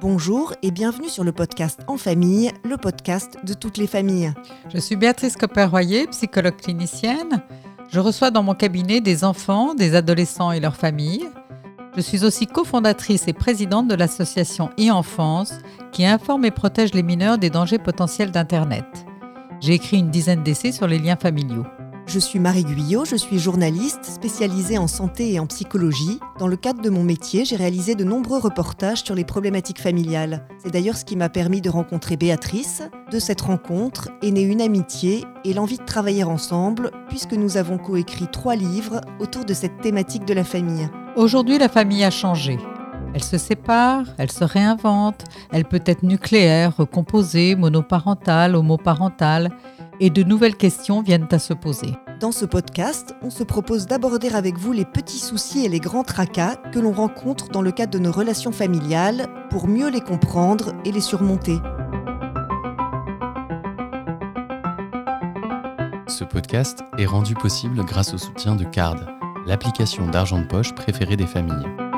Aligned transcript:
Bonjour 0.00 0.54
et 0.62 0.70
bienvenue 0.70 1.10
sur 1.10 1.24
le 1.24 1.32
podcast 1.32 1.80
En 1.86 1.98
famille, 1.98 2.50
le 2.64 2.78
podcast 2.78 3.36
de 3.44 3.52
toutes 3.52 3.76
les 3.76 3.86
familles. 3.86 4.32
Je 4.72 4.78
suis 4.78 4.96
Béatrice 4.96 5.36
Copper-Royer, 5.36 6.06
psychologue 6.06 6.56
clinicienne. 6.56 7.42
Je 7.90 8.00
reçois 8.00 8.30
dans 8.30 8.42
mon 8.42 8.54
cabinet 8.54 9.02
des 9.02 9.24
enfants, 9.24 9.74
des 9.74 9.94
adolescents 9.94 10.52
et 10.52 10.60
leurs 10.60 10.76
familles. 10.76 11.28
Je 11.96 12.00
suis 12.00 12.24
aussi 12.24 12.46
cofondatrice 12.46 13.28
et 13.28 13.34
présidente 13.34 13.88
de 13.88 13.94
l'association 13.94 14.70
e-enfance 14.80 15.58
qui 15.92 16.06
informe 16.06 16.46
et 16.46 16.50
protège 16.50 16.94
les 16.94 17.02
mineurs 17.02 17.36
des 17.36 17.50
dangers 17.50 17.78
potentiels 17.78 18.30
d'Internet. 18.30 18.86
J'ai 19.60 19.74
écrit 19.74 19.98
une 19.98 20.10
dizaine 20.10 20.42
d'essais 20.42 20.72
sur 20.72 20.86
les 20.86 20.98
liens 20.98 21.16
familiaux. 21.16 21.66
Je 22.12 22.18
suis 22.18 22.40
Marie 22.40 22.64
Guyot, 22.64 23.04
je 23.04 23.14
suis 23.14 23.38
journaliste 23.38 24.04
spécialisée 24.04 24.78
en 24.78 24.88
santé 24.88 25.32
et 25.32 25.38
en 25.38 25.46
psychologie. 25.46 26.18
Dans 26.40 26.48
le 26.48 26.56
cadre 26.56 26.82
de 26.82 26.90
mon 26.90 27.04
métier, 27.04 27.44
j'ai 27.44 27.54
réalisé 27.54 27.94
de 27.94 28.02
nombreux 28.02 28.40
reportages 28.40 29.04
sur 29.04 29.14
les 29.14 29.22
problématiques 29.22 29.80
familiales. 29.80 30.44
C'est 30.58 30.72
d'ailleurs 30.72 30.96
ce 30.96 31.04
qui 31.04 31.14
m'a 31.14 31.28
permis 31.28 31.60
de 31.60 31.70
rencontrer 31.70 32.16
Béatrice. 32.16 32.82
De 33.12 33.20
cette 33.20 33.42
rencontre 33.42 34.08
est 34.22 34.32
née 34.32 34.42
une 34.42 34.60
amitié 34.60 35.24
et 35.44 35.54
l'envie 35.54 35.78
de 35.78 35.84
travailler 35.84 36.24
ensemble, 36.24 36.90
puisque 37.08 37.34
nous 37.34 37.56
avons 37.56 37.78
coécrit 37.78 38.26
trois 38.26 38.56
livres 38.56 39.02
autour 39.20 39.44
de 39.44 39.54
cette 39.54 39.80
thématique 39.80 40.24
de 40.24 40.34
la 40.34 40.42
famille. 40.42 40.90
Aujourd'hui, 41.14 41.58
la 41.58 41.68
famille 41.68 42.02
a 42.02 42.10
changé. 42.10 42.58
Elle 43.12 43.24
se 43.24 43.38
sépare, 43.38 44.04
elle 44.18 44.30
se 44.30 44.44
réinvente, 44.44 45.24
elle 45.50 45.64
peut 45.64 45.82
être 45.84 46.04
nucléaire, 46.04 46.76
recomposée, 46.76 47.56
monoparentale, 47.56 48.54
homoparentale 48.54 49.50
et 49.98 50.10
de 50.10 50.22
nouvelles 50.22 50.56
questions 50.56 51.02
viennent 51.02 51.28
à 51.32 51.38
se 51.38 51.52
poser. 51.52 51.92
Dans 52.20 52.32
ce 52.32 52.44
podcast, 52.44 53.14
on 53.22 53.30
se 53.30 53.42
propose 53.42 53.86
d'aborder 53.86 54.28
avec 54.28 54.58
vous 54.58 54.72
les 54.72 54.84
petits 54.84 55.18
soucis 55.18 55.64
et 55.64 55.68
les 55.68 55.80
grands 55.80 56.04
tracas 56.04 56.56
que 56.72 56.78
l'on 56.78 56.92
rencontre 56.92 57.48
dans 57.48 57.62
le 57.62 57.72
cadre 57.72 57.92
de 57.92 57.98
nos 57.98 58.12
relations 58.12 58.52
familiales 58.52 59.26
pour 59.50 59.66
mieux 59.66 59.88
les 59.88 60.00
comprendre 60.00 60.72
et 60.84 60.92
les 60.92 61.00
surmonter. 61.00 61.58
Ce 66.06 66.24
podcast 66.24 66.84
est 66.98 67.06
rendu 67.06 67.34
possible 67.34 67.84
grâce 67.84 68.14
au 68.14 68.18
soutien 68.18 68.54
de 68.54 68.64
Card, 68.64 69.06
l'application 69.46 70.06
d'argent 70.08 70.40
de 70.40 70.46
poche 70.46 70.74
préférée 70.74 71.16
des 71.16 71.26
familles. 71.26 71.89